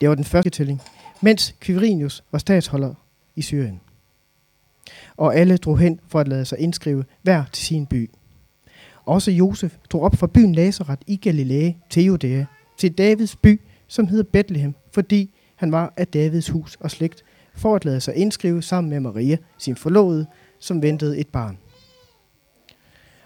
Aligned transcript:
Det 0.00 0.08
var 0.08 0.14
den 0.14 0.24
første 0.24 0.50
tælling, 0.50 0.82
mens 1.20 1.54
Quirinius 1.60 2.24
var 2.32 2.38
statsholder 2.38 2.94
i 3.36 3.42
Syrien. 3.42 3.80
Og 5.16 5.36
alle 5.36 5.56
drog 5.56 5.78
hen 5.78 6.00
for 6.08 6.20
at 6.20 6.28
lade 6.28 6.44
sig 6.44 6.58
indskrive 6.58 7.04
hver 7.22 7.44
til 7.52 7.64
sin 7.64 7.86
by. 7.86 8.10
Også 9.04 9.30
Josef 9.30 9.76
drog 9.90 10.02
op 10.02 10.16
fra 10.16 10.26
byen 10.26 10.52
Nazareth 10.52 11.02
i 11.06 11.16
Galilea 11.16 11.72
til 11.90 12.04
Judæa, 12.04 12.44
til 12.78 12.92
Davids 12.98 13.36
by, 13.36 13.60
som 13.86 14.06
hedder 14.06 14.24
Bethlehem, 14.32 14.74
fordi 14.92 15.34
han 15.56 15.72
var 15.72 15.92
af 15.96 16.06
Davids 16.06 16.48
hus 16.48 16.76
og 16.80 16.90
slægt, 16.90 17.24
for 17.54 17.76
at 17.76 17.84
lade 17.84 18.00
sig 18.00 18.14
indskrive 18.14 18.62
sammen 18.62 18.90
med 18.90 19.00
Maria, 19.00 19.36
sin 19.58 19.76
forlovede, 19.76 20.26
som 20.58 20.82
ventede 20.82 21.18
et 21.18 21.28
barn. 21.28 21.58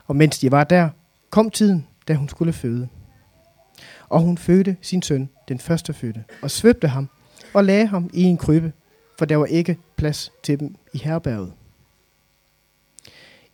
Og 0.07 0.17
mens 0.17 0.39
de 0.39 0.51
var 0.51 0.65
der, 0.65 0.89
kom 1.31 1.51
tiden, 1.51 1.87
da 2.09 2.15
hun 2.15 2.29
skulle 2.29 2.53
føde. 2.53 2.89
Og 4.09 4.21
hun 4.21 4.39
fødte 4.39 4.77
sin 4.83 5.03
søn, 5.03 5.29
den 5.49 5.59
første 5.59 5.93
fødte, 5.93 6.25
og 6.43 6.51
svøbte 6.51 6.89
ham 6.89 7.09
og 7.55 7.65
lagde 7.65 7.87
ham 7.87 8.11
i 8.13 8.23
en 8.23 8.37
krybbe, 8.37 8.73
for 9.19 9.25
der 9.25 9.37
var 9.37 9.47
ikke 9.47 9.79
plads 9.97 10.33
til 10.43 10.61
dem 10.61 10.75
i 10.95 10.99
herberget. 10.99 11.53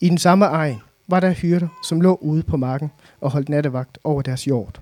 I 0.01 0.09
den 0.09 0.19
samme 0.19 0.45
egen 0.45 0.81
var 1.09 1.21
der 1.21 1.31
hyrder, 1.31 1.69
som 1.89 2.01
lå 2.01 2.15
ude 2.15 2.43
på 2.43 2.57
marken 2.57 2.91
og 3.21 3.31
holdt 3.31 3.49
nattevagt 3.49 3.99
over 4.05 4.23
deres 4.23 4.49
jord. 4.49 4.81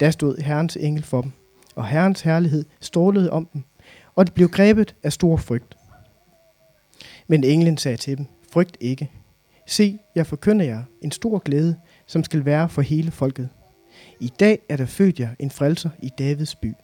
Der 0.00 0.10
stod 0.10 0.36
Herrens 0.36 0.76
engel 0.76 1.02
for 1.02 1.22
dem, 1.22 1.32
og 1.74 1.86
Herrens 1.86 2.20
herlighed 2.20 2.64
strålede 2.80 3.30
om 3.30 3.46
dem, 3.46 3.62
og 4.14 4.26
de 4.26 4.32
blev 4.32 4.48
grebet 4.48 4.94
af 5.02 5.12
stor 5.12 5.36
frygt. 5.36 5.76
Men 7.26 7.44
englen 7.44 7.76
sagde 7.76 7.96
til 7.96 8.18
dem, 8.18 8.26
frygt 8.52 8.76
ikke. 8.80 9.10
Se, 9.66 9.98
jeg 10.14 10.26
forkynder 10.26 10.64
jer 10.64 10.82
en 11.02 11.10
stor 11.10 11.38
glæde, 11.38 11.76
som 12.06 12.24
skal 12.24 12.44
være 12.44 12.68
for 12.68 12.82
hele 12.82 13.10
folket. 13.10 13.48
I 14.20 14.28
dag 14.28 14.58
er 14.68 14.76
der 14.76 14.86
født 14.86 15.20
jer 15.20 15.28
en 15.38 15.50
frelser 15.50 15.90
i 16.02 16.08
Davids 16.18 16.54
by. 16.54 16.74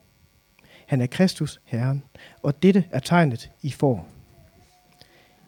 Han 0.86 1.00
er 1.00 1.06
Kristus, 1.06 1.60
Herren, 1.64 2.02
og 2.42 2.62
dette 2.62 2.84
er 2.90 2.98
tegnet, 2.98 3.50
I 3.62 3.70
får. 3.70 4.08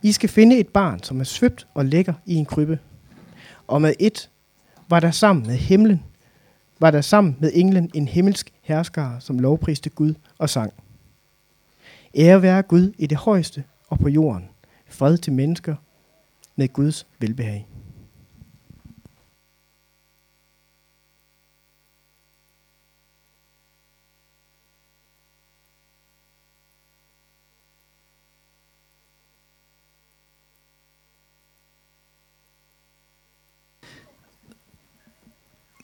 I 0.02 0.12
skal 0.12 0.28
finde 0.28 0.58
et 0.58 0.68
barn, 0.68 1.02
som 1.02 1.20
er 1.20 1.24
svøbt 1.24 1.66
og 1.74 1.84
ligger 1.84 2.14
i 2.26 2.34
en 2.34 2.44
krybbe. 2.44 2.78
Og 3.66 3.82
med 3.82 3.94
et 3.98 4.30
var 4.88 5.00
der 5.00 5.10
sammen 5.10 5.46
med 5.46 5.56
himlen, 5.56 6.02
var 6.80 6.90
der 6.90 7.00
sammen 7.00 7.36
med 7.40 7.50
englen 7.54 7.90
en 7.94 8.08
himmelsk 8.08 8.52
hersker, 8.62 9.18
som 9.18 9.38
lovpriste 9.38 9.90
Gud 9.90 10.14
og 10.38 10.50
sang. 10.50 10.72
Ære 12.14 12.42
være 12.42 12.62
Gud 12.62 12.92
i 12.98 13.06
det 13.06 13.18
højeste 13.18 13.64
og 13.88 13.98
på 13.98 14.08
jorden. 14.08 14.48
Fred 14.86 15.18
til 15.18 15.32
mennesker 15.32 15.76
med 16.56 16.68
Guds 16.68 17.06
velbehag. 17.18 17.66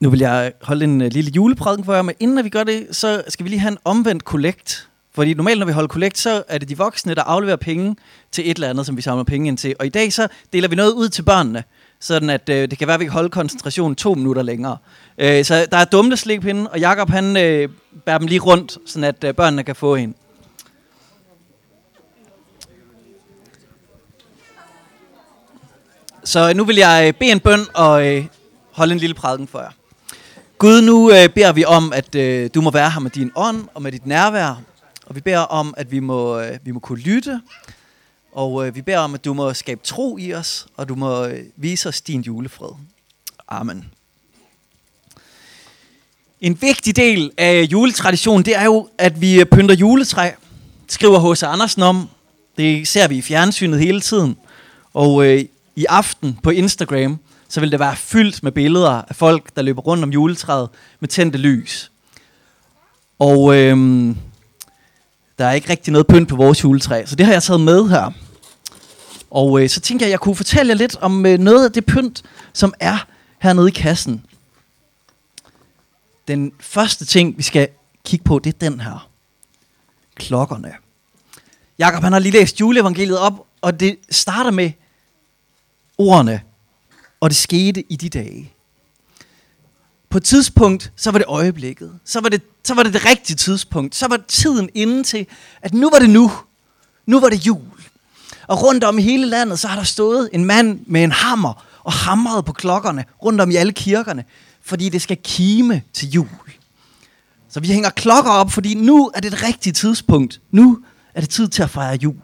Nu 0.05 0.11
vil 0.11 0.21
jeg 0.21 0.53
holde 0.63 0.85
en 0.85 1.03
øh, 1.03 1.13
lille 1.13 1.31
juleprædiken 1.31 1.85
for 1.85 1.95
jer, 1.95 2.03
men 2.03 2.15
inden 2.21 2.45
vi 2.45 2.49
gør 2.49 2.65
det, 2.65 2.87
så 2.91 3.23
skal 3.29 3.45
vi 3.45 3.51
lige 3.51 3.61
have 3.61 3.73
en 3.73 3.79
omvendt 3.85 4.25
kollekt. 4.25 4.89
Fordi 5.15 5.35
normalt, 5.35 5.59
når 5.59 5.67
vi 5.67 5.73
holder 5.73 5.89
kollekt, 5.89 6.19
så 6.19 6.43
er 6.49 6.59
det 6.59 6.69
de 6.69 6.77
voksne, 6.79 7.15
der 7.15 7.23
afleverer 7.23 7.57
penge 7.57 7.97
til 8.33 8.51
et 8.51 8.55
eller 8.55 8.69
andet, 8.69 8.87
som 8.87 8.97
vi 8.97 9.03
samler 9.03 9.25
penge 9.25 9.49
ind 9.49 9.59
til. 9.59 9.75
Og 9.79 9.87
i 9.87 9.89
dag, 9.89 10.13
så 10.13 10.29
deler 10.53 10.69
vi 10.69 10.77
noget 10.77 10.93
ud 10.93 11.09
til 11.09 11.23
børnene, 11.23 11.65
sådan 12.01 12.31
at 12.31 12.49
øh, 12.49 12.71
det 12.71 12.79
kan 12.79 12.87
være, 12.87 12.95
at 12.95 13.01
vi 13.01 13.05
kan 13.05 13.13
holde 13.13 13.29
koncentrationen 13.29 13.97
to 13.97 14.15
minutter 14.15 14.43
længere. 14.43 14.77
Øh, 15.19 15.45
så 15.45 15.67
der 15.73 15.77
er 15.77 15.85
dumle 15.85 16.17
slikpinde, 16.17 16.71
og 16.71 16.81
Jakob 16.81 17.11
han 17.11 17.37
øh, 17.37 17.69
bærer 18.07 18.19
dem 18.19 18.27
lige 18.27 18.41
rundt, 18.41 18.79
sådan 18.87 19.05
at 19.05 19.25
øh, 19.25 19.35
børnene 19.35 19.63
kan 19.63 19.77
få 19.77 19.95
en. 19.95 20.15
Så 26.25 26.53
nu 26.55 26.65
vil 26.65 26.77
jeg 26.77 27.05
øh, 27.09 27.15
bede 27.19 27.33
en 27.33 27.41
bøn 27.41 27.61
og 27.75 28.07
øh, 28.07 28.27
holde 28.73 28.93
en 28.93 28.99
lille 28.99 29.15
prædiken 29.15 29.49
for 29.49 29.61
jer. 29.61 29.71
Gud, 30.65 30.83
nu 30.83 31.11
øh, 31.11 31.29
beder 31.29 31.53
vi 31.53 31.65
om, 31.65 31.93
at 31.93 32.15
øh, 32.15 32.51
du 32.55 32.61
må 32.61 32.71
være 32.71 32.91
her 32.91 33.01
med 33.01 33.11
din 33.11 33.31
ånd 33.35 33.69
og 33.75 33.83
med 33.83 33.93
dit 33.93 34.07
nærvær. 34.07 34.63
Og 35.07 35.15
vi 35.15 35.21
beder 35.21 35.39
om, 35.39 35.75
at 35.77 35.91
vi 35.91 36.01
må, 36.01 36.41
øh, 36.41 36.59
vi 36.65 36.71
må 36.71 36.81
kunne 36.81 36.99
lytte. 36.99 37.41
Og 38.33 38.67
øh, 38.67 38.75
vi 38.75 38.83
beder 38.83 38.99
om, 38.99 39.15
at 39.15 39.25
du 39.25 39.35
må 39.35 39.55
skabe 39.55 39.81
tro 39.85 40.19
i 40.19 40.35
os, 40.35 40.67
og 40.77 40.89
du 40.89 40.95
må 40.95 41.27
øh, 41.27 41.45
vise 41.57 41.89
os 41.89 42.01
din 42.01 42.21
julefred. 42.21 42.69
Amen. 43.49 43.85
En 46.41 46.59
vigtig 46.61 46.97
del 46.97 47.31
af 47.39 47.63
juletraditionen, 47.73 48.45
det 48.45 48.57
er 48.57 48.65
jo, 48.65 48.89
at 48.99 49.21
vi 49.21 49.41
øh, 49.41 49.47
pynter 49.47 49.75
juletræ. 49.75 50.31
Skriver 50.89 51.33
H.C. 51.33 51.43
Andersen 51.43 51.83
om. 51.83 52.09
Det 52.59 52.89
ser 52.89 53.09
vi 53.09 53.17
i 53.17 53.23
fjernsynet 53.23 53.81
hele 53.81 54.01
tiden. 54.01 54.37
Og 54.95 55.27
øh, 55.27 55.45
i 55.77 55.85
aften 55.89 56.39
på 56.43 56.51
Instagram, 56.51 57.19
så 57.49 57.61
vil 57.61 57.73
det 57.73 57.81
være 57.81 57.97
fyldt 57.97 58.43
med 58.43 58.53
billeder 58.53 58.91
af 58.91 59.17
folk, 59.17 59.57
der 59.57 59.63
løber 59.63 59.83
rundt 59.83 60.05
om 60.05 60.13
juletræet 60.13 60.69
med 61.01 61.09
tændte 61.09 61.39
lys. 61.39 61.93
Og 63.19 63.57
øhm, 63.57 64.17
der 65.39 65.45
er 65.45 65.53
ikke 65.53 65.71
rigtig 65.71 65.93
noget 65.93 66.07
pynt 66.07 66.29
på 66.29 66.37
vores 66.37 66.65
juletræ, 66.65 67.05
så 67.07 67.17
det 67.17 67.27
har 67.27 67.33
jeg 67.33 67.43
taget 67.43 67.61
med 67.61 67.89
her. 67.89 68.11
Og 69.31 69.63
øh, 69.63 69.69
så 69.69 69.81
tænker 69.81 70.07
jeg, 70.07 70.09
at 70.09 70.11
jeg 70.11 70.21
kunne 70.21 70.37
fortælle 70.37 70.71
jer 70.71 70.77
lidt 70.77 70.97
om 70.97 71.27
øh, 71.27 71.39
noget 71.39 71.65
af 71.65 71.73
det 71.73 71.87
pynt, 71.87 72.23
som 72.53 72.75
er 72.81 73.07
hernede 73.39 73.69
i 73.69 73.73
kassen. 73.73 74.25
Den 76.29 76.53
første 76.61 77.05
ting, 77.05 77.39
vi 77.39 77.43
skal 77.43 77.69
kigge 78.05 78.25
på, 78.25 78.39
det 78.39 78.55
er 78.55 78.71
den 78.71 78.81
her. 78.81 79.09
Klokkerne. 80.15 80.73
Jakob 81.79 82.03
han 82.03 82.13
har 82.13 82.21
lige 82.21 82.33
læst 82.33 82.61
juleevangeliet 82.61 83.19
op, 83.19 83.47
og 83.61 83.81
det 83.81 83.97
starter 84.11 84.51
med 84.51 84.71
ordene 85.99 86.41
og 87.25 87.31
det 87.31 87.37
skete 87.37 87.93
i 87.93 87.97
de 87.97 88.09
dage. 88.09 88.53
På 90.11 90.19
et 90.19 90.25
tidspunkt, 90.25 90.93
så 90.97 91.11
var 91.11 91.19
det 91.19 91.27
øjeblikket. 91.29 91.99
Så 92.05 92.21
var 92.21 92.29
det, 92.29 92.43
så 92.65 92.75
var 92.75 92.83
det 92.83 92.93
det 92.93 93.05
rigtige 93.05 93.37
tidspunkt. 93.37 93.95
Så 93.95 94.09
var 94.09 94.21
tiden 94.29 94.69
inde 94.75 95.03
til, 95.03 95.27
at 95.63 95.75
nu 95.75 95.91
var 95.91 95.99
det 95.99 96.11
nu. 96.11 96.33
Nu 97.07 97.21
var 97.21 97.29
det 97.29 97.47
jul. 97.47 97.83
Og 98.47 98.63
rundt 98.63 98.85
om 98.85 98.99
i 98.99 99.03
hele 99.03 99.27
landet, 99.27 99.59
så 99.59 99.69
har 99.69 99.77
der 99.77 99.85
stået 99.85 100.31
en 100.33 100.45
mand 100.45 100.81
med 100.87 101.05
en 101.05 101.13
hammer 101.13 101.67
og 101.85 101.93
hamret 101.93 102.45
på 102.45 102.53
klokkerne 102.53 103.05
rundt 103.25 103.41
om 103.41 103.51
i 103.51 103.57
alle 103.57 103.73
kirkerne, 103.73 104.25
fordi 104.63 104.89
det 104.89 105.03
skal 105.03 105.19
kime 105.25 105.83
til 105.93 106.11
jul. 106.11 106.53
Så 107.49 107.61
vi 107.61 107.69
hænger 107.69 107.91
klokker 107.91 108.31
op, 108.31 108.53
fordi 108.53 108.75
nu 108.75 109.11
er 109.15 109.21
det 109.21 109.33
det 109.33 109.43
rigtige 109.43 109.73
tidspunkt. 109.73 110.41
Nu 110.51 110.79
er 111.15 111.21
det 111.21 111.31
tid 111.31 111.49
til 111.49 111.63
at 111.63 111.71
fejre 111.71 111.99
jul. 112.03 112.17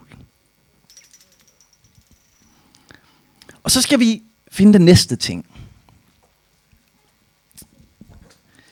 Og 3.63 3.71
så 3.71 3.81
skal 3.81 3.99
vi 3.99 4.21
finde 4.51 4.73
den 4.73 4.81
næste 4.81 5.15
ting. 5.15 5.45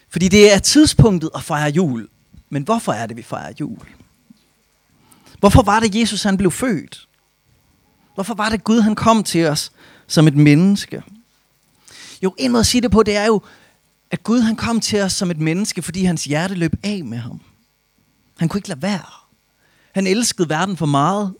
Fordi 0.09 0.27
det 0.27 0.53
er 0.53 0.59
tidspunktet 0.59 1.29
at 1.35 1.43
fejre 1.43 1.69
jul. 1.69 2.07
Men 2.49 2.63
hvorfor 2.63 2.91
er 2.91 3.07
det, 3.07 3.17
vi 3.17 3.21
fejrer 3.21 3.53
jul? 3.59 3.87
Hvorfor 5.39 5.61
var 5.61 5.79
det, 5.79 5.95
Jesus 5.95 6.23
han 6.23 6.37
blev 6.37 6.51
født? 6.51 7.07
Hvorfor 8.15 8.33
var 8.33 8.49
det, 8.49 8.63
Gud 8.63 8.81
han 8.81 8.95
kom 8.95 9.23
til 9.23 9.45
os 9.45 9.71
som 10.07 10.27
et 10.27 10.35
menneske? 10.35 11.03
Jo, 12.23 12.35
en 12.37 12.51
måde 12.51 12.59
at 12.59 12.67
sige 12.67 12.81
det 12.81 12.91
på, 12.91 13.03
det 13.03 13.15
er 13.15 13.25
jo, 13.25 13.41
at 14.11 14.23
Gud 14.23 14.39
han 14.41 14.55
kom 14.55 14.79
til 14.79 15.01
os 15.01 15.13
som 15.13 15.31
et 15.31 15.39
menneske, 15.39 15.81
fordi 15.81 16.03
hans 16.03 16.23
hjerte 16.23 16.55
løb 16.55 16.73
af 16.83 17.03
med 17.03 17.17
ham. 17.17 17.41
Han 18.37 18.49
kunne 18.49 18.57
ikke 18.57 18.69
lade 18.69 18.81
være. 18.81 19.11
Han 19.91 20.07
elskede 20.07 20.49
verden 20.49 20.77
for 20.77 20.85
meget. 20.85 21.33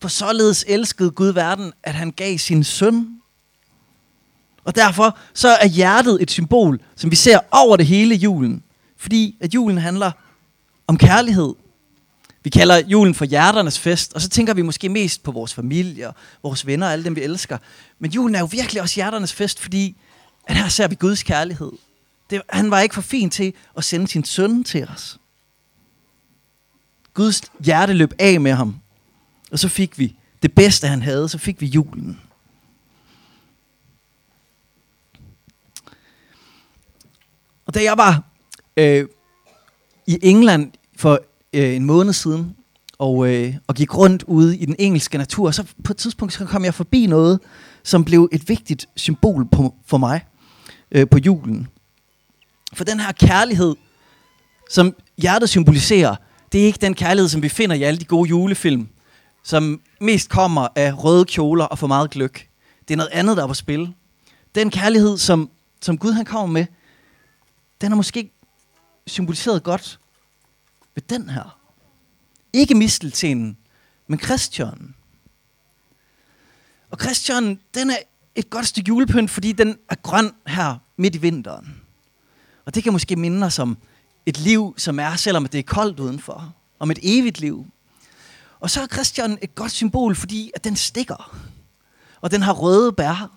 For 0.00 0.08
således 0.08 0.64
elskede 0.68 1.10
Gud 1.10 1.28
verden, 1.28 1.72
at 1.82 1.94
han 1.94 2.10
gav 2.10 2.38
sin 2.38 2.64
søn 2.64 3.19
og 4.64 4.74
derfor 4.74 5.18
så 5.34 5.48
er 5.48 5.66
hjertet 5.66 6.22
et 6.22 6.30
symbol, 6.30 6.80
som 6.96 7.10
vi 7.10 7.16
ser 7.16 7.38
over 7.50 7.76
det 7.76 7.86
hele 7.86 8.14
julen. 8.14 8.62
Fordi 8.96 9.36
at 9.40 9.54
julen 9.54 9.78
handler 9.78 10.12
om 10.86 10.98
kærlighed. 10.98 11.54
Vi 12.44 12.50
kalder 12.50 12.78
julen 12.78 13.14
for 13.14 13.24
hjerternes 13.24 13.78
fest, 13.78 14.14
og 14.14 14.20
så 14.20 14.28
tænker 14.28 14.54
vi 14.54 14.62
måske 14.62 14.88
mest 14.88 15.22
på 15.22 15.32
vores 15.32 15.54
familie, 15.54 16.12
vores 16.42 16.66
venner 16.66 16.86
og 16.86 16.92
alle 16.92 17.04
dem, 17.04 17.16
vi 17.16 17.22
elsker. 17.22 17.58
Men 17.98 18.10
julen 18.10 18.34
er 18.34 18.40
jo 18.40 18.48
virkelig 18.50 18.82
også 18.82 18.94
hjerternes 18.94 19.32
fest, 19.32 19.60
fordi 19.60 19.96
at 20.46 20.56
her 20.56 20.68
ser 20.68 20.88
vi 20.88 20.94
Guds 20.94 21.22
kærlighed. 21.22 21.72
Det, 22.30 22.42
han 22.48 22.70
var 22.70 22.80
ikke 22.80 22.94
for 22.94 23.02
fin 23.02 23.30
til 23.30 23.52
at 23.76 23.84
sende 23.84 24.08
sin 24.08 24.24
søn 24.24 24.64
til 24.64 24.84
os. 24.84 25.18
Guds 27.14 27.42
hjerte 27.64 27.92
løb 27.92 28.12
af 28.18 28.40
med 28.40 28.52
ham, 28.52 28.76
og 29.52 29.58
så 29.58 29.68
fik 29.68 29.98
vi 29.98 30.16
det 30.42 30.52
bedste, 30.52 30.88
han 30.88 31.02
havde, 31.02 31.28
så 31.28 31.38
fik 31.38 31.60
vi 31.60 31.66
julen. 31.66 32.20
Og 37.70 37.74
da 37.74 37.82
jeg 37.82 37.98
var 37.98 38.22
øh, 38.76 39.06
i 40.06 40.18
England 40.22 40.72
for 40.96 41.20
øh, 41.52 41.76
en 41.76 41.84
måned 41.84 42.12
siden, 42.12 42.56
og, 42.98 43.32
øh, 43.32 43.54
og 43.66 43.74
gik 43.74 43.96
rundt 43.96 44.22
ude 44.22 44.56
i 44.56 44.66
den 44.66 44.76
engelske 44.78 45.18
natur, 45.18 45.50
så 45.50 45.64
på 45.84 45.92
et 45.92 45.96
tidspunkt 45.96 46.34
så 46.34 46.44
kom 46.44 46.64
jeg 46.64 46.74
forbi 46.74 47.06
noget, 47.06 47.40
som 47.82 48.04
blev 48.04 48.28
et 48.32 48.48
vigtigt 48.48 48.88
symbol 48.96 49.48
på, 49.52 49.74
for 49.86 49.98
mig 49.98 50.20
øh, 50.92 51.08
på 51.10 51.18
julen. 51.18 51.68
For 52.72 52.84
den 52.84 53.00
her 53.00 53.12
kærlighed, 53.12 53.74
som 54.70 54.94
hjertet 55.18 55.48
symboliserer, 55.48 56.16
det 56.52 56.60
er 56.60 56.64
ikke 56.64 56.78
den 56.80 56.94
kærlighed, 56.94 57.28
som 57.28 57.42
vi 57.42 57.48
finder 57.48 57.76
i 57.76 57.82
alle 57.82 58.00
de 58.00 58.04
gode 58.04 58.28
julefilm, 58.28 58.88
som 59.44 59.80
mest 60.00 60.30
kommer 60.30 60.68
af 60.76 61.04
røde 61.04 61.24
kjoler 61.24 61.64
og 61.64 61.78
for 61.78 61.86
meget 61.86 62.10
gløk. 62.10 62.48
Det 62.88 62.94
er 62.94 62.96
noget 62.96 63.12
andet, 63.12 63.36
der 63.36 63.42
er 63.42 63.48
på 63.48 63.54
spil. 63.54 63.92
Den 64.54 64.70
kærlighed, 64.70 65.18
som, 65.18 65.50
som 65.82 65.98
Gud 65.98 66.12
han 66.12 66.24
kommer 66.24 66.46
med, 66.46 66.66
den 67.80 67.92
er 67.92 67.96
måske 67.96 68.32
symboliseret 69.06 69.62
godt 69.62 70.00
ved 70.94 71.02
den 71.02 71.28
her. 71.28 71.58
Ikke 72.52 72.74
misteltenen, 72.74 73.56
men 74.06 74.20
Christian. 74.20 74.94
Og 76.90 76.98
Christian, 77.00 77.60
den 77.74 77.90
er 77.90 77.96
et 78.34 78.50
godt 78.50 78.66
stykke 78.66 78.88
julepynt, 78.88 79.30
fordi 79.30 79.52
den 79.52 79.78
er 79.88 79.94
grøn 79.94 80.32
her 80.46 80.76
midt 80.96 81.14
i 81.14 81.18
vinteren. 81.18 81.80
Og 82.64 82.74
det 82.74 82.82
kan 82.82 82.92
måske 82.92 83.16
minde 83.16 83.46
os 83.46 83.58
om 83.58 83.78
et 84.26 84.38
liv, 84.38 84.74
som 84.76 84.98
er, 84.98 85.16
selvom 85.16 85.46
det 85.46 85.58
er 85.58 85.62
koldt 85.62 86.00
udenfor. 86.00 86.54
Om 86.78 86.90
et 86.90 86.98
evigt 87.02 87.40
liv. 87.40 87.66
Og 88.60 88.70
så 88.70 88.82
er 88.82 88.86
Christian 88.86 89.38
et 89.42 89.54
godt 89.54 89.72
symbol, 89.72 90.14
fordi 90.14 90.50
at 90.54 90.64
den 90.64 90.76
stikker. 90.76 91.36
Og 92.20 92.30
den 92.30 92.42
har 92.42 92.52
røde 92.52 92.92
bær. 92.92 93.30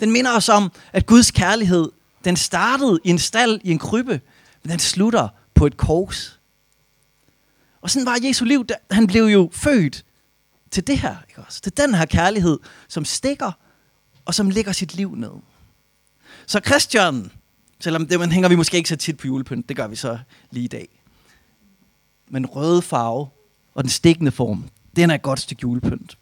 Den 0.00 0.12
minder 0.12 0.36
os 0.36 0.48
om, 0.48 0.72
at 0.92 1.06
Guds 1.06 1.30
kærlighed, 1.30 1.92
den 2.26 2.36
startede 2.36 3.00
i 3.04 3.10
en 3.10 3.18
stald, 3.18 3.60
i 3.64 3.70
en 3.70 3.78
krybbe, 3.78 4.20
men 4.62 4.70
den 4.70 4.78
slutter 4.78 5.28
på 5.54 5.66
et 5.66 5.76
kors. 5.76 6.40
Og 7.80 7.90
sådan 7.90 8.06
var 8.06 8.18
Jesu 8.22 8.44
liv. 8.44 8.66
Han 8.90 9.06
blev 9.06 9.24
jo 9.24 9.50
født 9.52 10.04
til 10.70 10.86
det 10.86 10.98
her. 10.98 11.16
Ikke 11.28 11.40
også? 11.40 11.60
Til 11.60 11.76
den 11.76 11.94
her 11.94 12.06
kærlighed, 12.06 12.58
som 12.88 13.04
stikker 13.04 13.52
og 14.24 14.34
som 14.34 14.50
lægger 14.50 14.72
sit 14.72 14.94
liv 14.94 15.14
ned. 15.14 15.30
Så 16.46 16.60
Christian, 16.66 17.32
selvom 17.80 18.06
det 18.06 18.20
man 18.20 18.32
hænger 18.32 18.48
vi 18.48 18.56
måske 18.56 18.76
ikke 18.76 18.88
så 18.88 18.96
tit 18.96 19.16
på 19.16 19.26
julepynt, 19.26 19.68
det 19.68 19.76
gør 19.76 19.86
vi 19.86 19.96
så 19.96 20.18
lige 20.50 20.64
i 20.64 20.68
dag. 20.68 21.02
Men 22.28 22.46
røde 22.46 22.82
farve 22.82 23.28
og 23.74 23.84
den 23.84 23.90
stikkende 23.90 24.30
form, 24.30 24.68
den 24.96 25.10
er 25.10 25.14
et 25.14 25.22
godt 25.22 25.40
stykke 25.40 25.62
julepynt. 25.62 26.18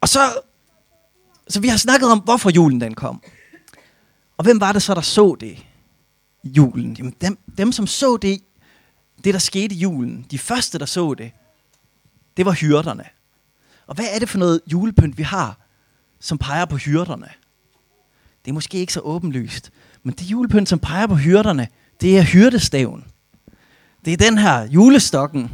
Og 0.00 0.08
så, 0.08 0.20
så 1.48 1.60
vi 1.60 1.68
har 1.68 1.76
snakket 1.76 2.10
om, 2.10 2.18
hvorfor 2.18 2.50
julen 2.50 2.80
den 2.80 2.94
kom. 2.94 3.22
Og 4.36 4.44
hvem 4.44 4.60
var 4.60 4.72
det 4.72 4.82
så, 4.82 4.94
der 4.94 5.00
så 5.00 5.36
det 5.40 5.58
i 6.42 6.48
julen? 6.48 6.96
Jamen 6.98 7.14
dem, 7.20 7.38
dem 7.58 7.72
som 7.72 7.86
så 7.86 8.16
det, 8.16 8.40
det 9.24 9.34
der 9.34 9.40
skete 9.40 9.74
i 9.74 9.78
julen, 9.78 10.26
de 10.30 10.38
første, 10.38 10.78
der 10.78 10.86
så 10.86 11.14
det, 11.14 11.32
det 12.36 12.46
var 12.46 12.52
hyrderne. 12.52 13.04
Og 13.86 13.94
hvad 13.94 14.04
er 14.10 14.18
det 14.18 14.28
for 14.28 14.38
noget 14.38 14.60
julepynt, 14.66 15.18
vi 15.18 15.22
har, 15.22 15.58
som 16.20 16.38
peger 16.38 16.64
på 16.64 16.76
hyrderne? 16.76 17.28
Det 18.44 18.50
er 18.50 18.54
måske 18.54 18.78
ikke 18.78 18.92
så 18.92 19.00
åbenlyst, 19.00 19.70
men 20.02 20.14
det 20.14 20.22
julepynt, 20.22 20.68
som 20.68 20.78
peger 20.78 21.06
på 21.06 21.14
hyrderne, 21.14 21.68
det 22.00 22.18
er 22.18 22.22
hyrdestaven. 22.22 23.04
Det 24.04 24.12
er 24.12 24.16
den 24.16 24.38
her 24.38 24.62
julestokken. 24.62 25.50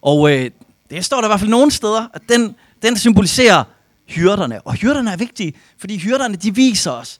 Og 0.00 0.32
øh, 0.32 0.50
det 0.90 1.04
står 1.04 1.16
der 1.16 1.24
i 1.24 1.28
hvert 1.28 1.40
fald 1.40 1.50
nogle 1.50 1.70
steder, 1.70 2.08
at 2.14 2.22
den, 2.28 2.56
den 2.82 2.96
symboliserer 2.96 3.64
hyrderne. 4.08 4.60
Og 4.66 4.74
hyrderne 4.74 5.12
er 5.12 5.16
vigtige, 5.16 5.52
fordi 5.78 5.98
hyrderne 5.98 6.36
de 6.36 6.54
viser 6.54 6.90
os, 6.90 7.18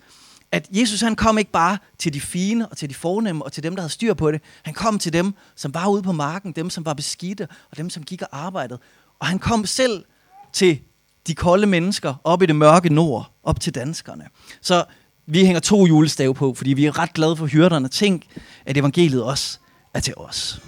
at 0.52 0.68
Jesus 0.70 1.00
han 1.00 1.16
kom 1.16 1.38
ikke 1.38 1.50
bare 1.50 1.78
til 1.98 2.12
de 2.12 2.20
fine 2.20 2.68
og 2.68 2.76
til 2.76 2.88
de 2.88 2.94
fornemme 2.94 3.44
og 3.44 3.52
til 3.52 3.62
dem, 3.62 3.76
der 3.76 3.82
havde 3.82 3.92
styr 3.92 4.14
på 4.14 4.32
det. 4.32 4.40
Han 4.62 4.74
kom 4.74 4.98
til 4.98 5.12
dem, 5.12 5.34
som 5.56 5.74
var 5.74 5.88
ude 5.88 6.02
på 6.02 6.12
marken, 6.12 6.52
dem, 6.52 6.70
som 6.70 6.84
var 6.84 6.94
beskidte 6.94 7.48
og 7.70 7.76
dem, 7.76 7.90
som 7.90 8.02
gik 8.02 8.22
og 8.22 8.28
arbejdede. 8.32 8.78
Og 9.18 9.26
han 9.26 9.38
kom 9.38 9.66
selv 9.66 10.04
til 10.52 10.80
de 11.26 11.34
kolde 11.34 11.66
mennesker 11.66 12.14
op 12.24 12.42
i 12.42 12.46
det 12.46 12.56
mørke 12.56 12.88
nord, 12.88 13.30
op 13.42 13.60
til 13.60 13.74
danskerne. 13.74 14.28
Så 14.60 14.84
vi 15.26 15.44
hænger 15.44 15.60
to 15.60 15.86
julestave 15.86 16.34
på, 16.34 16.54
fordi 16.54 16.72
vi 16.72 16.84
er 16.84 16.98
ret 16.98 17.12
glade 17.12 17.36
for 17.36 17.46
hyrderne. 17.46 17.88
Tænk, 17.88 18.26
at 18.66 18.76
evangeliet 18.76 19.22
også 19.22 19.58
er 19.94 20.00
til 20.00 20.14
os. 20.16 20.60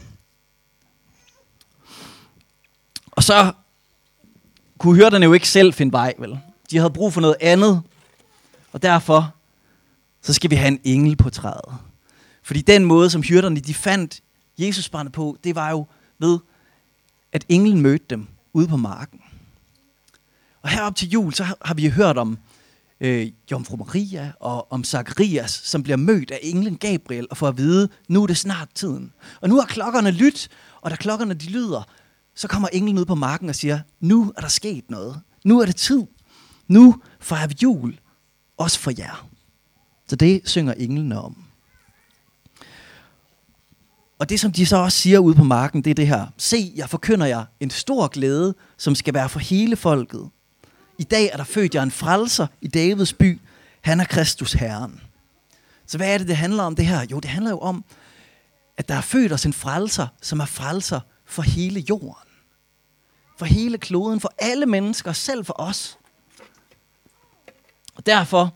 Og 3.10 3.22
så 3.22 3.52
kunne 4.78 4.96
hyrderne 4.96 5.24
jo 5.24 5.32
ikke 5.32 5.48
selv 5.48 5.72
finde 5.72 5.92
vej, 5.92 6.14
vel? 6.18 6.38
De 6.70 6.76
havde 6.76 6.90
brug 6.90 7.12
for 7.12 7.20
noget 7.20 7.36
andet. 7.40 7.82
Og 8.72 8.82
derfor, 8.82 9.34
så 10.22 10.32
skal 10.32 10.50
vi 10.50 10.54
have 10.54 10.68
en 10.68 10.80
engel 10.84 11.16
på 11.16 11.30
træet. 11.30 11.74
Fordi 12.42 12.60
den 12.60 12.84
måde, 12.84 13.10
som 13.10 13.22
hyrderne 13.22 13.60
de 13.60 13.74
fandt 13.74 14.20
Jesus 14.58 14.88
barnet 14.88 15.12
på, 15.12 15.36
det 15.44 15.54
var 15.54 15.70
jo 15.70 15.86
ved, 16.18 16.38
at 17.32 17.44
englen 17.48 17.80
mødte 17.80 18.04
dem 18.10 18.26
ude 18.52 18.68
på 18.68 18.76
marken. 18.76 19.20
Og 20.62 20.68
herop 20.68 20.96
til 20.96 21.10
jul, 21.10 21.34
så 21.34 21.44
har 21.62 21.74
vi 21.74 21.88
hørt 21.88 22.18
om 22.18 22.38
øh, 23.00 23.32
Jomfru 23.50 23.76
Maria 23.76 24.32
og 24.40 24.72
om 24.72 24.84
Zacharias, 24.84 25.50
som 25.50 25.82
bliver 25.82 25.96
mødt 25.96 26.30
af 26.30 26.38
englen 26.42 26.76
Gabriel 26.76 27.26
og 27.30 27.36
får 27.36 27.48
at 27.48 27.58
vide, 27.58 27.88
nu 28.08 28.22
er 28.22 28.26
det 28.26 28.36
snart 28.36 28.68
tiden. 28.74 29.12
Og 29.40 29.48
nu 29.48 29.54
har 29.54 29.66
klokkerne 29.66 30.10
lyttet, 30.10 30.48
og 30.80 30.90
da 30.90 30.96
klokkerne 30.96 31.34
de 31.34 31.46
lyder, 31.46 31.82
så 32.38 32.48
kommer 32.48 32.68
englen 32.72 32.98
ud 32.98 33.04
på 33.04 33.14
marken 33.14 33.48
og 33.48 33.54
siger, 33.54 33.80
nu 34.00 34.32
er 34.36 34.40
der 34.40 34.48
sket 34.48 34.90
noget. 34.90 35.20
Nu 35.44 35.60
er 35.60 35.66
det 35.66 35.76
tid. 35.76 36.02
Nu 36.68 37.02
fejrer 37.20 37.46
vi 37.46 37.54
jul, 37.62 37.98
også 38.56 38.78
for 38.78 38.92
jer. 38.98 39.28
Så 40.08 40.16
det 40.16 40.40
synger 40.44 40.72
englene 40.72 41.20
om. 41.20 41.44
Og 44.18 44.28
det, 44.28 44.40
som 44.40 44.52
de 44.52 44.66
så 44.66 44.76
også 44.76 44.98
siger 44.98 45.18
ude 45.18 45.34
på 45.34 45.44
marken, 45.44 45.84
det 45.84 45.90
er 45.90 45.94
det 45.94 46.06
her. 46.06 46.26
Se, 46.36 46.72
jeg 46.76 46.90
forkynder 46.90 47.26
jer 47.26 47.44
en 47.60 47.70
stor 47.70 48.08
glæde, 48.08 48.54
som 48.76 48.94
skal 48.94 49.14
være 49.14 49.28
for 49.28 49.38
hele 49.38 49.76
folket. 49.76 50.28
I 50.98 51.04
dag 51.04 51.30
er 51.32 51.36
der 51.36 51.44
født 51.44 51.74
jer 51.74 51.82
en 51.82 51.90
frelser 51.90 52.46
i 52.60 52.68
Davids 52.68 53.12
by. 53.12 53.40
Han 53.80 54.00
er 54.00 54.04
Kristus 54.04 54.52
Herren. 54.52 55.00
Så 55.86 55.96
hvad 55.96 56.14
er 56.14 56.18
det, 56.18 56.28
det 56.28 56.36
handler 56.36 56.62
om 56.62 56.76
det 56.76 56.86
her? 56.86 57.06
Jo, 57.10 57.20
det 57.20 57.30
handler 57.30 57.50
jo 57.50 57.58
om, 57.58 57.84
at 58.76 58.88
der 58.88 58.94
er 58.94 59.00
født 59.00 59.32
os 59.32 59.46
en 59.46 59.52
frelser, 59.52 60.06
som 60.22 60.40
er 60.40 60.44
frelser 60.44 61.00
for 61.26 61.42
hele 61.42 61.84
jorden. 61.88 62.27
For 63.38 63.44
hele 63.44 63.78
kloden, 63.78 64.20
for 64.20 64.32
alle 64.38 64.66
mennesker, 64.66 65.12
selv 65.12 65.44
for 65.44 65.60
os. 65.60 65.98
Og 67.94 68.06
derfor, 68.06 68.54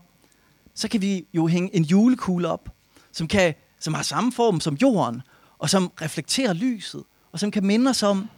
så 0.73 0.87
kan 0.87 1.01
vi 1.01 1.27
jo 1.33 1.47
hænge 1.47 1.75
en 1.75 1.83
julekugle 1.83 2.47
op, 2.47 2.69
som, 3.11 3.27
kan, 3.27 3.53
som 3.79 3.93
har 3.93 4.03
samme 4.03 4.31
form 4.31 4.59
som 4.59 4.75
jorden, 4.75 5.21
og 5.57 5.69
som 5.69 5.91
reflekterer 6.01 6.53
lyset, 6.53 7.03
og 7.31 7.39
som 7.39 7.51
kan 7.51 7.65
minde 7.65 7.89
os 7.89 8.03
om, 8.03 8.29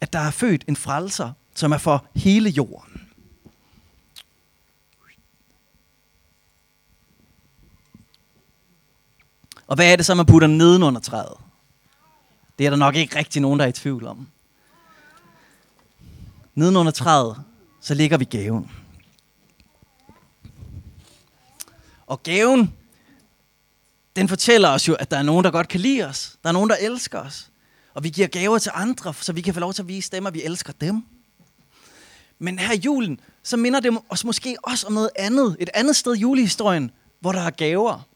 at 0.00 0.12
der 0.12 0.18
er 0.18 0.30
født 0.30 0.64
en 0.68 0.76
frelser, 0.76 1.32
som 1.54 1.72
er 1.72 1.78
for 1.78 2.06
hele 2.14 2.50
jorden. 2.50 3.08
Og 9.66 9.76
hvad 9.76 9.92
er 9.92 9.96
det 9.96 10.06
så, 10.06 10.14
man 10.14 10.26
putter 10.26 10.48
nedenunder 10.48 11.00
træet? 11.00 11.36
Det 12.58 12.66
er 12.66 12.70
der 12.70 12.76
nok 12.76 12.94
ikke 12.94 13.18
rigtig 13.18 13.42
nogen, 13.42 13.58
der 13.60 13.64
er 13.64 13.68
i 13.68 13.72
tvivl 13.72 14.06
om. 14.06 14.28
Nedenunder 16.56 16.92
træet, 16.92 17.36
så 17.80 17.94
ligger 17.94 18.18
vi 18.18 18.24
gaven. 18.24 18.70
Og 22.06 22.22
gaven, 22.22 22.74
den 24.16 24.28
fortæller 24.28 24.68
os 24.68 24.88
jo, 24.88 24.94
at 24.94 25.10
der 25.10 25.16
er 25.18 25.22
nogen, 25.22 25.44
der 25.44 25.50
godt 25.50 25.68
kan 25.68 25.80
lide 25.80 26.04
os. 26.04 26.36
Der 26.42 26.48
er 26.48 26.52
nogen, 26.52 26.70
der 26.70 26.76
elsker 26.76 27.18
os. 27.18 27.50
Og 27.94 28.04
vi 28.04 28.08
giver 28.08 28.26
gaver 28.26 28.58
til 28.58 28.72
andre, 28.74 29.14
så 29.14 29.32
vi 29.32 29.40
kan 29.40 29.54
få 29.54 29.60
lov 29.60 29.72
til 29.72 29.82
at 29.82 29.88
vise 29.88 30.10
dem, 30.12 30.26
at 30.26 30.34
vi 30.34 30.42
elsker 30.42 30.72
dem. 30.72 31.02
Men 32.38 32.58
her 32.58 32.72
i 32.72 32.78
julen, 32.78 33.20
så 33.42 33.56
minder 33.56 33.80
det 33.80 33.98
os 34.08 34.24
måske 34.24 34.56
også 34.62 34.86
om 34.86 34.92
noget 34.92 35.10
andet. 35.16 35.56
Et 35.60 35.70
andet 35.74 35.96
sted 35.96 36.16
i 36.16 36.20
julehistorien, 36.20 36.90
hvor 37.20 37.32
der 37.32 37.40
er 37.40 37.50
gaver. 37.50 38.08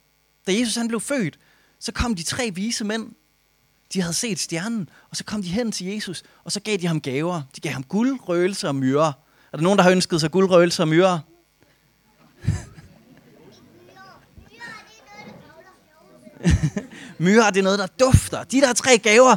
Da 0.46 0.52
Jesus 0.52 0.76
han 0.76 0.88
blev 0.88 1.00
født, 1.00 1.38
så 1.78 1.92
kom 1.92 2.14
de 2.14 2.22
tre 2.22 2.50
vise 2.54 2.84
mænd. 2.84 3.12
De 3.92 4.00
havde 4.00 4.14
set 4.14 4.38
stjernen, 4.38 4.88
og 5.10 5.16
så 5.16 5.24
kom 5.24 5.42
de 5.42 5.48
hen 5.48 5.72
til 5.72 5.86
Jesus, 5.86 6.22
og 6.44 6.52
så 6.52 6.60
gav 6.60 6.76
de 6.76 6.86
ham 6.86 7.00
gaver. 7.00 7.42
De 7.56 7.60
gav 7.60 7.72
ham 7.72 7.82
guld, 7.82 8.20
røgelse 8.28 8.68
og 8.68 8.74
myrer. 8.74 9.12
Er 9.52 9.56
der 9.56 9.62
nogen, 9.62 9.78
der 9.78 9.82
har 9.82 9.90
ønsket 9.90 10.20
sig 10.20 10.30
guld, 10.30 10.50
røgelse 10.50 10.82
og 10.82 10.88
myrer? 10.88 11.18
myrer, 17.18 17.50
det 17.50 17.58
er 17.58 17.62
noget, 17.62 17.78
der 17.78 17.86
dufter. 17.86 18.44
De 18.44 18.60
der 18.60 18.72
tre 18.72 18.98
gaver, 18.98 19.36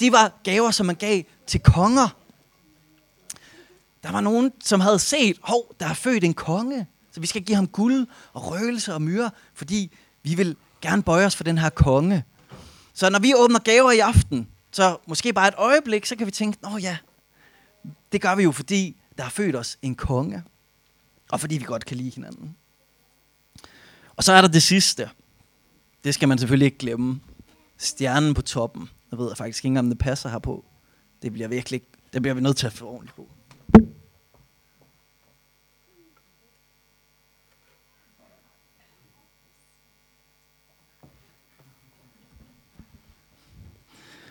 de 0.00 0.12
var 0.12 0.40
gaver, 0.44 0.70
som 0.70 0.86
man 0.86 0.96
gav 0.96 1.22
til 1.46 1.60
konger. 1.60 2.08
Der 4.02 4.12
var 4.12 4.20
nogen, 4.20 4.52
som 4.64 4.80
havde 4.80 4.98
set, 4.98 5.36
hov, 5.42 5.74
der 5.80 5.86
er 5.86 5.94
født 5.94 6.24
en 6.24 6.34
konge, 6.34 6.86
så 7.12 7.20
vi 7.20 7.26
skal 7.26 7.42
give 7.42 7.56
ham 7.56 7.66
guld 7.66 8.06
og 8.32 8.50
røgelse 8.50 8.94
og 8.94 9.02
myrer, 9.02 9.30
fordi 9.54 9.92
vi 10.22 10.34
vil 10.34 10.56
gerne 10.80 11.02
bøje 11.02 11.26
os 11.26 11.36
for 11.36 11.44
den 11.44 11.58
her 11.58 11.68
konge. 11.68 12.24
Så 12.94 13.10
når 13.10 13.18
vi 13.18 13.34
åbner 13.34 13.58
gaver 13.58 13.90
i 13.90 13.98
aften, 13.98 14.48
så 14.72 14.96
måske 15.06 15.32
bare 15.32 15.48
et 15.48 15.54
øjeblik, 15.56 16.06
så 16.06 16.16
kan 16.16 16.26
vi 16.26 16.30
tænke, 16.30 16.58
nå 16.62 16.76
ja, 16.76 16.96
det 18.12 18.20
gør 18.20 18.34
vi 18.34 18.42
jo, 18.42 18.52
fordi 18.52 18.96
der 19.16 19.22
har 19.22 19.30
født 19.30 19.56
os 19.56 19.78
en 19.82 19.94
konge. 19.94 20.42
Og 21.30 21.40
fordi 21.40 21.58
vi 21.58 21.64
godt 21.64 21.84
kan 21.84 21.96
lide 21.96 22.10
hinanden. 22.10 22.56
Og 24.16 24.24
så 24.24 24.32
er 24.32 24.40
der 24.40 24.48
det 24.48 24.62
sidste. 24.62 25.10
Det 26.04 26.14
skal 26.14 26.28
man 26.28 26.38
selvfølgelig 26.38 26.66
ikke 26.66 26.78
glemme. 26.78 27.20
Stjernen 27.78 28.34
på 28.34 28.42
toppen. 28.42 28.90
Jeg 29.10 29.18
ved 29.18 29.28
jeg 29.28 29.36
faktisk 29.36 29.64
ikke, 29.64 29.78
om 29.78 29.88
det 29.88 29.98
passer 29.98 30.28
her 30.28 30.38
på. 30.38 30.64
Det 31.22 31.32
bliver 31.32 31.48
virkelig 31.48 31.82
det 32.12 32.22
bliver 32.22 32.34
vi 32.34 32.40
nødt 32.40 32.56
til 32.56 32.66
at 32.66 32.72
få 32.72 32.86
ordentligt 32.86 33.16
på. 33.16 33.28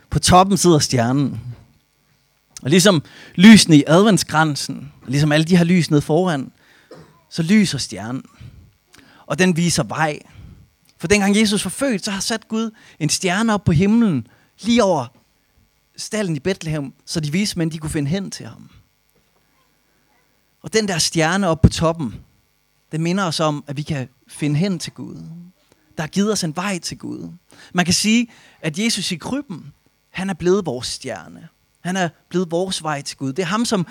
På 0.10 0.20
toppen 0.20 0.58
sidder 0.58 0.80
stjernen. 0.80 1.42
Og 2.62 2.70
ligesom 2.70 3.04
lysene 3.36 3.78
i 3.78 3.84
adventskransen, 3.88 4.92
og 5.02 5.12
ligesom 5.12 5.32
alle 5.32 5.46
de 5.46 5.58
her 5.58 5.64
lys 5.64 5.92
nede 5.92 6.02
foran, 6.02 6.52
så 7.30 7.44
lyser 7.44 7.78
stjernen. 7.78 8.24
Og 9.26 9.40
den 9.40 9.58
viser 9.58 9.84
vej. 9.84 10.20
For 10.98 11.08
dengang 11.08 11.38
Jesus 11.38 11.66
var 11.66 11.70
født, 11.70 12.06
så 12.06 12.12
har 12.12 12.20
sat 12.20 12.48
Gud 12.48 12.72
en 13.00 13.10
stjerne 13.10 13.54
op 13.54 13.64
på 13.64 13.72
himlen, 13.72 14.28
lige 14.62 14.84
over 14.84 15.06
stallen 15.98 16.36
i 16.36 16.40
Bethlehem, 16.40 16.94
så 17.06 17.20
de 17.20 17.32
vise 17.32 17.58
mænd, 17.58 17.72
de 17.72 17.78
kunne 17.78 17.90
finde 17.90 18.10
hen 18.10 18.32
til 18.32 18.46
ham. 18.46 18.70
Og 20.62 20.74
den 20.74 20.88
der 20.88 20.98
stjerne 20.98 21.48
op 21.48 21.62
på 21.62 21.70
toppen, 21.70 22.16
den 22.92 23.02
minder 23.02 23.24
os 23.24 23.40
om, 23.40 23.64
at 23.68 23.78
vi 23.78 23.82
kan 23.82 24.10
finde 24.28 24.56
hen 24.56 24.80
til 24.80 24.94
Gud. 24.94 25.16
Der 25.98 26.04
har 26.04 26.08
givet 26.08 26.32
os 26.32 26.44
en 26.44 26.56
vej 26.56 26.80
til 26.80 26.98
Gud. 26.98 27.32
Man 27.74 27.86
kan 27.86 27.94
sige, 27.94 28.28
at 28.62 28.80
Jesus 28.80 29.12
i 29.12 29.16
krybben, 29.16 29.74
han 30.10 30.30
er 30.30 30.34
blevet 30.34 30.66
vores 30.66 30.88
stjerne. 30.88 31.48
Han 31.82 31.98
er 31.98 32.10
blevet 32.30 32.52
vores 32.52 32.84
vej 32.84 33.02
til 33.02 33.18
Gud. 33.18 33.34
Det 33.34 33.42
er 33.42 33.48
ham, 33.48 33.66
som, 33.66 33.88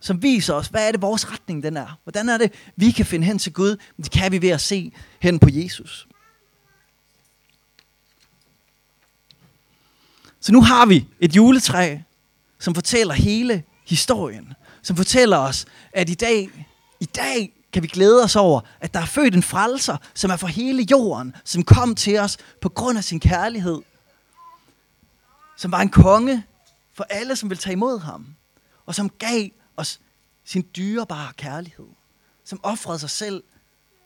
som 0.00 0.22
viser 0.22 0.54
os, 0.54 0.66
hvad 0.66 0.88
er 0.88 0.92
det 0.92 1.02
vores 1.02 1.32
retning 1.32 1.62
den 1.62 1.76
er. 1.76 1.98
Hvordan 2.02 2.28
er 2.28 2.38
det, 2.38 2.52
vi 2.76 2.90
kan 2.90 3.06
finde 3.06 3.26
hen 3.26 3.38
til 3.38 3.52
Gud. 3.52 3.76
Det 3.96 4.10
kan 4.10 4.32
vi 4.32 4.42
ved 4.42 4.48
at 4.48 4.60
se 4.60 4.92
hen 5.20 5.38
på 5.38 5.48
Jesus. 5.52 6.08
Så 10.40 10.52
nu 10.52 10.62
har 10.62 10.86
vi 10.86 11.06
et 11.20 11.36
juletræ, 11.36 11.98
som 12.58 12.74
fortæller 12.74 13.14
hele 13.14 13.62
historien. 13.86 14.54
Som 14.82 14.96
fortæller 14.96 15.38
os, 15.38 15.66
at 15.92 16.10
i 16.10 16.14
dag, 16.14 16.50
i 17.00 17.04
dag 17.04 17.52
kan 17.72 17.82
vi 17.82 17.88
glæde 17.88 18.24
os 18.24 18.36
over, 18.36 18.60
at 18.80 18.94
der 18.94 19.00
er 19.00 19.06
født 19.06 19.34
en 19.34 19.42
frelser, 19.42 19.96
som 20.14 20.30
er 20.30 20.36
for 20.36 20.46
hele 20.46 20.86
jorden, 20.90 21.36
som 21.44 21.64
kom 21.64 21.94
til 21.94 22.18
os 22.18 22.36
på 22.60 22.68
grund 22.68 22.98
af 22.98 23.04
sin 23.04 23.20
kærlighed. 23.20 23.78
Som 25.60 25.72
var 25.72 25.80
en 25.80 25.88
konge 25.88 26.44
for 26.92 27.04
alle, 27.04 27.36
som 27.36 27.50
vil 27.50 27.58
tage 27.58 27.72
imod 27.72 27.98
ham. 27.98 28.26
Og 28.86 28.94
som 28.94 29.10
gav 29.10 29.48
os 29.76 30.00
sin 30.44 30.66
dyrebare 30.76 31.32
kærlighed. 31.36 31.86
Som 32.44 32.60
offrede 32.62 32.98
sig 32.98 33.10
selv 33.10 33.42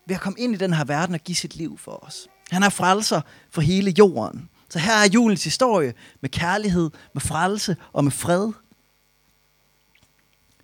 ved 0.07 0.15
at 0.15 0.21
komme 0.21 0.39
ind 0.39 0.53
i 0.53 0.57
den 0.57 0.73
her 0.73 0.83
verden 0.83 1.15
og 1.15 1.21
give 1.21 1.35
sit 1.35 1.55
liv 1.55 1.77
for 1.77 2.05
os. 2.05 2.27
Han 2.51 2.63
er 2.63 2.69
frelser 2.69 3.21
for 3.49 3.61
hele 3.61 3.93
jorden. 3.97 4.49
Så 4.69 4.79
her 4.79 4.93
er 4.93 5.07
julens 5.07 5.43
historie 5.43 5.93
med 6.21 6.29
kærlighed, 6.29 6.91
med 7.13 7.21
frelse 7.21 7.77
og 7.93 8.03
med 8.03 8.11
fred. 8.11 8.51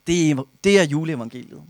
Det 0.07 0.31
er, 0.31 0.43
det 0.63 0.79
er 0.79 0.83
juleevangeliet. 0.83 1.63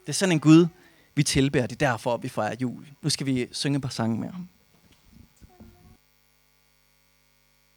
Det 0.00 0.08
er 0.08 0.12
sådan 0.12 0.32
en 0.32 0.40
Gud, 0.40 0.66
vi 1.14 1.22
tilbærer. 1.22 1.66
Det 1.66 1.82
er 1.82 1.90
derfor, 1.90 2.16
vi 2.16 2.28
fejrer 2.28 2.56
jul. 2.60 2.86
Nu 3.02 3.10
skal 3.10 3.26
vi 3.26 3.48
synge 3.52 3.76
et 3.76 3.82
par 3.82 3.88
sange 3.88 4.20
med 4.20 4.28
ham. 4.28 4.48